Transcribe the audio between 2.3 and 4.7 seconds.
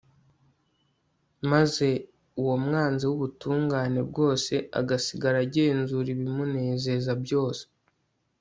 uwo mwanzi w'ubutungane bwose